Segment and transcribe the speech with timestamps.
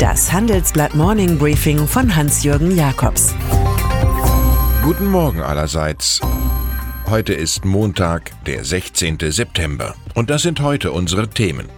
[0.00, 3.34] Das Handelsblatt Morning Briefing von Hans-Jürgen Jakobs.
[4.82, 6.22] Guten Morgen allerseits.
[7.10, 9.18] Heute ist Montag, der 16.
[9.30, 9.94] September.
[10.14, 11.68] Und das sind heute unsere Themen.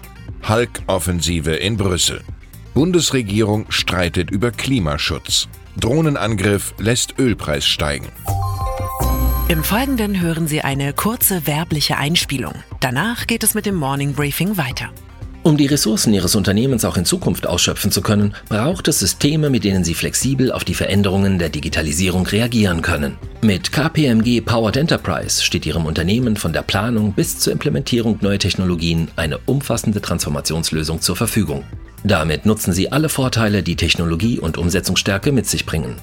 [0.49, 2.21] Hulk-Offensive in Brüssel.
[2.75, 5.49] Bundesregierung streitet über Klimaschutz.
[5.81, 8.07] Drohnenangriff lässt Ölpreis steigen.
[9.49, 12.55] Im Folgenden hören Sie eine kurze werbliche Einspielung.
[12.79, 14.91] Danach geht es mit dem Morning Briefing weiter.
[15.45, 19.65] Um die Ressourcen Ihres Unternehmens auch in Zukunft ausschöpfen zu können, braucht es Systeme, mit
[19.65, 23.19] denen Sie flexibel auf die Veränderungen der Digitalisierung reagieren können.
[23.41, 29.09] Mit KPMG Powered Enterprise steht Ihrem Unternehmen von der Planung bis zur Implementierung neuer Technologien
[29.17, 31.65] eine umfassende Transformationslösung zur Verfügung.
[32.05, 35.97] Damit nutzen Sie alle Vorteile, die Technologie und Umsetzungsstärke mit sich bringen.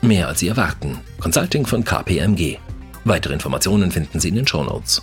[0.00, 0.98] Mehr als Sie erwarten.
[1.20, 2.56] Consulting von KPMG.
[3.04, 5.02] Weitere Informationen finden Sie in den Show Notes.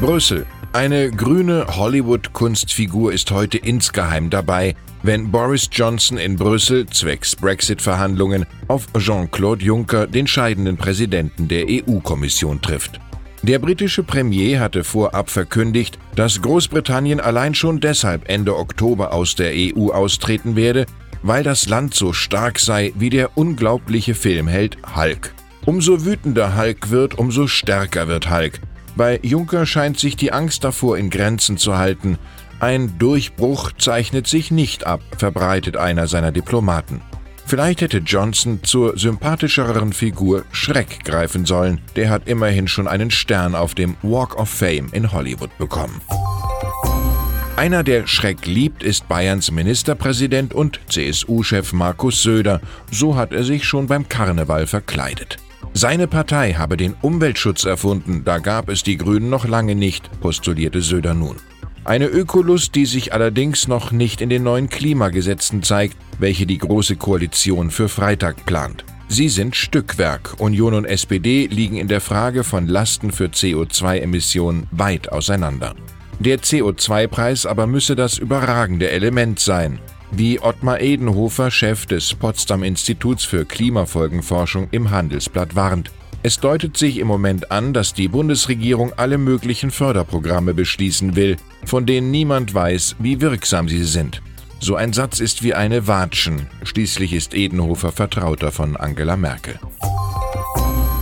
[0.00, 0.46] Brüssel.
[0.74, 8.86] Eine grüne Hollywood-Kunstfigur ist heute insgeheim dabei, wenn Boris Johnson in Brüssel zwecks Brexit-Verhandlungen auf
[8.96, 13.00] Jean-Claude Juncker, den scheidenden Präsidenten der EU-Kommission, trifft.
[13.42, 19.52] Der britische Premier hatte vorab verkündigt, dass Großbritannien allein schon deshalb Ende Oktober aus der
[19.54, 20.86] EU austreten werde,
[21.22, 25.34] weil das Land so stark sei wie der unglaubliche Filmheld Hulk.
[25.66, 28.60] Umso wütender Hulk wird, umso stärker wird Hulk.
[28.96, 32.18] Bei Juncker scheint sich die Angst davor in Grenzen zu halten.
[32.60, 37.00] Ein Durchbruch zeichnet sich nicht ab, verbreitet einer seiner Diplomaten.
[37.46, 41.80] Vielleicht hätte Johnson zur sympathischeren Figur Schreck greifen sollen.
[41.96, 46.00] Der hat immerhin schon einen Stern auf dem Walk of Fame in Hollywood bekommen.
[47.56, 52.60] Einer, der Schreck liebt, ist Bayerns Ministerpräsident und CSU-Chef Markus Söder.
[52.90, 55.36] So hat er sich schon beim Karneval verkleidet.
[55.74, 60.82] Seine Partei habe den Umweltschutz erfunden, da gab es die Grünen noch lange nicht, postulierte
[60.82, 61.36] Söder nun.
[61.84, 66.96] Eine Ökolust, die sich allerdings noch nicht in den neuen Klimagesetzen zeigt, welche die Große
[66.96, 68.84] Koalition für Freitag plant.
[69.08, 70.34] Sie sind Stückwerk.
[70.38, 75.74] Union und SPD liegen in der Frage von Lasten für CO2-Emissionen weit auseinander.
[76.20, 79.80] Der CO2-Preis aber müsse das überragende Element sein
[80.12, 85.90] wie Ottmar Edenhofer, Chef des Potsdam Instituts für Klimafolgenforschung im Handelsblatt warnt.
[86.22, 91.86] Es deutet sich im Moment an, dass die Bundesregierung alle möglichen Förderprogramme beschließen will, von
[91.86, 94.22] denen niemand weiß, wie wirksam sie sind.
[94.60, 96.46] So ein Satz ist wie eine Watschen.
[96.62, 99.58] Schließlich ist Edenhofer Vertrauter von Angela Merkel.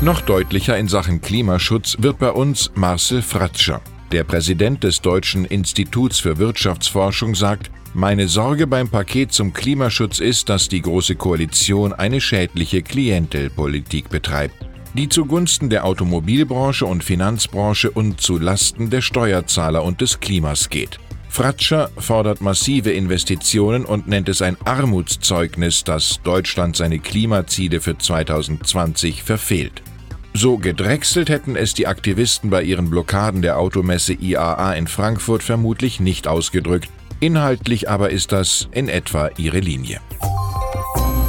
[0.01, 3.83] Noch deutlicher in Sachen Klimaschutz wird bei uns Marcel Fratscher.
[4.13, 10.49] Der Präsident des Deutschen Instituts für Wirtschaftsforschung sagt, meine Sorge beim Paket zum Klimaschutz ist,
[10.49, 18.21] dass die Große Koalition eine schädliche Klientelpolitik betreibt, die zugunsten der Automobilbranche und Finanzbranche und
[18.21, 20.99] zu Lasten der Steuerzahler und des Klimas geht.
[21.29, 29.23] Fratscher fordert massive Investitionen und nennt es ein Armutszeugnis, dass Deutschland seine Klimaziele für 2020
[29.23, 29.85] verfehlt.
[30.33, 36.01] So gedrechselt hätten es die Aktivisten bei ihren Blockaden der Automesse IAA in Frankfurt vermutlich
[36.01, 36.89] nicht ausgedrückt,
[37.21, 40.01] Inhaltlich aber ist das in etwa ihre Linie.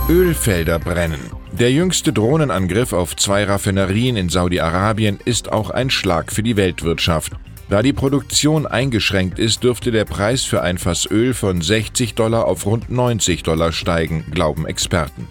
[0.10, 1.20] Ölfelder brennen.
[1.52, 7.34] Der jüngste Drohnenangriff auf zwei Raffinerien in Saudi-Arabien ist auch ein Schlag für die Weltwirtschaft.
[7.70, 12.46] Da die Produktion eingeschränkt ist, dürfte der Preis für ein Fass Öl von 60 Dollar
[12.46, 15.28] auf rund 90 Dollar steigen, glauben Experten.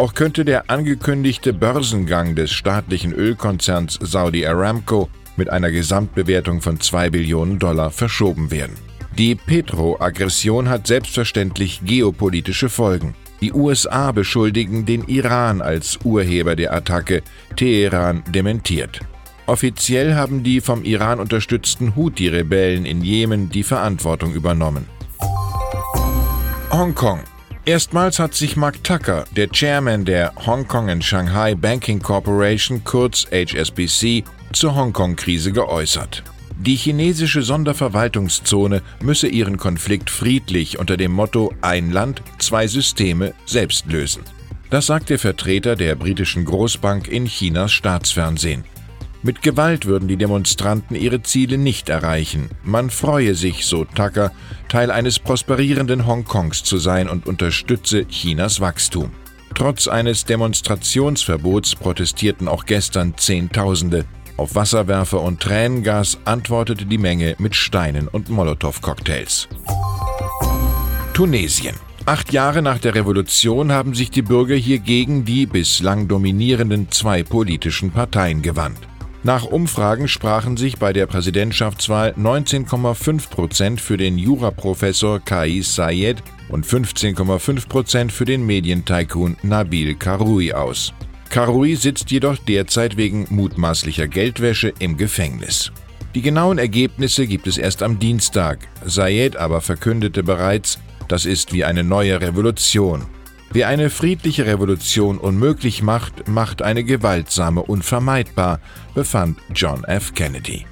[0.00, 7.10] Auch könnte der angekündigte Börsengang des staatlichen Ölkonzerns Saudi Aramco mit einer Gesamtbewertung von 2
[7.10, 8.76] Billionen Dollar verschoben werden.
[9.18, 13.14] Die Petro-Aggression hat selbstverständlich geopolitische Folgen.
[13.42, 17.22] Die USA beschuldigen den Iran als Urheber der Attacke,
[17.56, 19.00] Teheran dementiert.
[19.44, 24.86] Offiziell haben die vom Iran unterstützten Houthi-Rebellen in Jemen die Verantwortung übernommen.
[26.70, 27.20] Hongkong.
[27.70, 33.28] Erstmals hat sich Mark Tucker, der Chairman der Hong Kong and Shanghai Banking Corporation, kurz
[33.30, 36.24] HSBC, zur Hongkong-Krise geäußert.
[36.58, 43.86] Die chinesische Sonderverwaltungszone müsse ihren Konflikt friedlich unter dem Motto Ein Land, zwei Systeme selbst
[43.86, 44.24] lösen.
[44.68, 48.64] Das sagt der Vertreter der britischen Großbank in Chinas Staatsfernsehen.
[49.22, 52.48] Mit Gewalt würden die Demonstranten ihre Ziele nicht erreichen.
[52.64, 54.32] Man freue sich, so Tucker,
[54.68, 59.10] Teil eines prosperierenden Hongkongs zu sein und unterstütze Chinas Wachstum.
[59.54, 64.06] Trotz eines Demonstrationsverbots protestierten auch gestern Zehntausende.
[64.38, 69.48] Auf Wasserwerfer und Tränengas antwortete die Menge mit Steinen und Molotow-Cocktails.
[71.12, 71.76] Tunesien.
[72.06, 77.22] Acht Jahre nach der Revolution haben sich die Bürger hier gegen die bislang dominierenden zwei
[77.22, 78.89] politischen Parteien gewandt.
[79.22, 86.64] Nach Umfragen sprachen sich bei der Präsidentschaftswahl 19,5 Prozent für den Juraprofessor Kais Sayed und
[86.64, 90.94] 15,5 Prozent für den Medientycoon Nabil Karoui aus.
[91.28, 95.70] Karoui sitzt jedoch derzeit wegen mutmaßlicher Geldwäsche im Gefängnis.
[96.14, 98.68] Die genauen Ergebnisse gibt es erst am Dienstag.
[98.86, 100.78] Sayed aber verkündete bereits,
[101.08, 103.04] das ist wie eine neue Revolution.
[103.52, 108.60] Wer eine friedliche Revolution unmöglich macht, macht eine gewaltsame unvermeidbar,
[108.94, 110.14] befand John F.
[110.14, 110.66] Kennedy.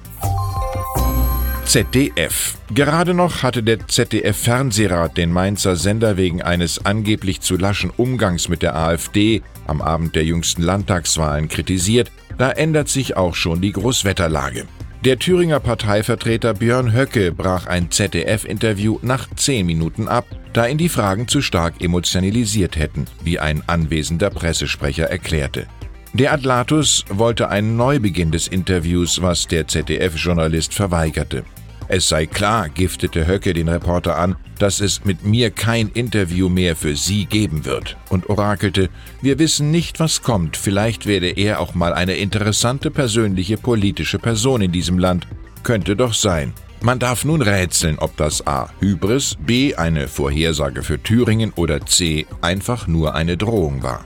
[1.65, 2.55] ZDF.
[2.73, 8.61] Gerade noch hatte der ZDF-Fernsehrat den Mainzer Sender wegen eines angeblich zu laschen Umgangs mit
[8.61, 12.11] der AfD am Abend der jüngsten Landtagswahlen kritisiert.
[12.37, 14.65] Da ändert sich auch schon die Großwetterlage.
[15.05, 20.89] Der Thüringer Parteivertreter Björn Höcke brach ein ZDF-Interview nach zehn Minuten ab, da ihn die
[20.89, 25.67] Fragen zu stark emotionalisiert hätten, wie ein anwesender Pressesprecher erklärte.
[26.11, 31.45] Der Atlatus wollte einen Neubeginn des Interviews, was der ZDF-Journalist verweigerte.
[31.87, 36.75] Es sei klar, giftete Höcke den Reporter an, dass es mit mir kein Interview mehr
[36.75, 38.89] für Sie geben wird und orakelte,
[39.21, 44.61] wir wissen nicht, was kommt, vielleicht werde er auch mal eine interessante persönliche politische Person
[44.61, 45.27] in diesem Land.
[45.63, 46.53] Könnte doch sein.
[46.81, 48.69] Man darf nun rätseln, ob das A.
[48.79, 49.75] Hybris, B.
[49.75, 52.25] eine Vorhersage für Thüringen oder C.
[52.41, 54.05] einfach nur eine Drohung war.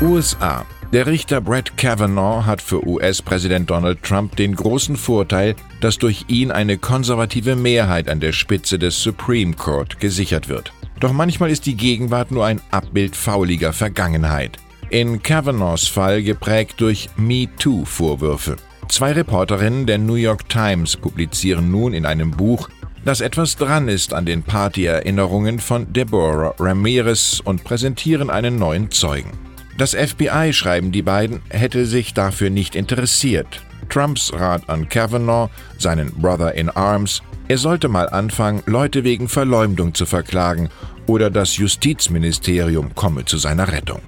[0.00, 6.24] USA der Richter Brett Kavanaugh hat für US-Präsident Donald Trump den großen Vorteil, dass durch
[6.26, 10.72] ihn eine konservative Mehrheit an der Spitze des Supreme Court gesichert wird.
[10.98, 14.58] Doch manchmal ist die Gegenwart nur ein Abbild fauliger Vergangenheit.
[14.88, 18.56] In Kavanaughs Fall geprägt durch MeToo-Vorwürfe.
[18.88, 22.68] Zwei Reporterinnen der New York Times publizieren nun in einem Buch,
[23.04, 29.49] dass etwas dran ist an den Partyerinnerungen von Deborah Ramirez und präsentieren einen neuen Zeugen.
[29.78, 33.62] Das FBI, schreiben die beiden, hätte sich dafür nicht interessiert.
[33.88, 39.94] Trumps Rat an Kavanaugh, seinen Brother in Arms, er sollte mal anfangen, Leute wegen Verleumdung
[39.94, 40.68] zu verklagen
[41.06, 44.00] oder das Justizministerium komme zu seiner Rettung.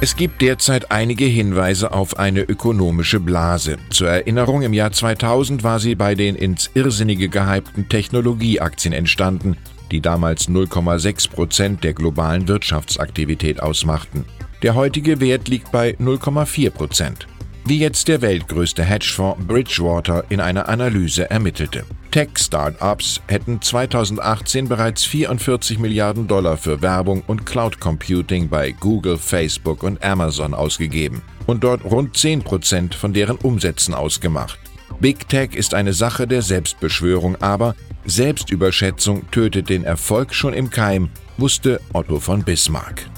[0.00, 3.78] Es gibt derzeit einige Hinweise auf eine ökonomische Blase.
[3.90, 9.56] Zur Erinnerung, im Jahr 2000 war sie bei den ins Irrsinnige gehypten Technologieaktien entstanden,
[9.90, 14.24] die damals 0,6 Prozent der globalen Wirtschaftsaktivität ausmachten.
[14.62, 17.26] Der heutige Wert liegt bei 0,4 Prozent.
[17.64, 21.84] Wie jetzt der weltgrößte Hedgefonds Bridgewater in einer Analyse ermittelte.
[22.10, 29.82] Tech-Startups hätten 2018 bereits 44 Milliarden Dollar für Werbung und Cloud Computing bei Google, Facebook
[29.82, 34.58] und Amazon ausgegeben und dort rund 10 Prozent von deren Umsätzen ausgemacht.
[35.00, 37.76] Big Tech ist eine Sache der Selbstbeschwörung, aber
[38.08, 43.08] Selbstüberschätzung tötet den Erfolg schon im Keim, wusste Otto von Bismarck.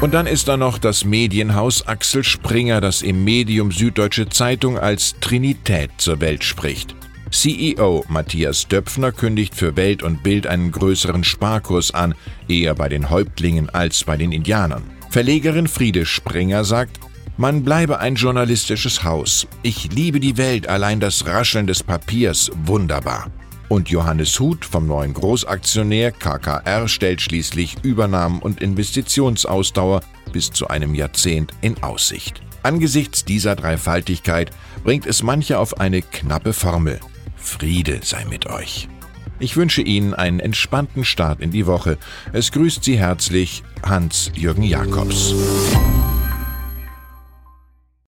[0.00, 5.14] Und dann ist da noch das Medienhaus Axel Springer, das im Medium Süddeutsche Zeitung als
[5.20, 6.94] Trinität zur Welt spricht.
[7.30, 12.14] CEO Matthias Döpfner kündigt für Welt und Bild einen größeren Sparkurs an,
[12.48, 14.82] eher bei den Häuptlingen als bei den Indianern.
[15.10, 17.00] Verlegerin Friede Springer sagt,
[17.36, 19.46] man bleibe ein journalistisches Haus.
[19.62, 23.30] Ich liebe die Welt, allein das Rascheln des Papiers wunderbar.
[23.68, 30.00] Und Johannes Huth vom neuen Großaktionär KKR stellt schließlich Übernahmen und Investitionsausdauer
[30.32, 32.42] bis zu einem Jahrzehnt in Aussicht.
[32.62, 34.50] Angesichts dieser Dreifaltigkeit
[34.84, 37.00] bringt es manche auf eine knappe Formel.
[37.36, 38.88] Friede sei mit euch.
[39.38, 41.98] Ich wünsche Ihnen einen entspannten Start in die Woche.
[42.32, 45.34] Es grüßt Sie herzlich Hans-Jürgen Jakobs.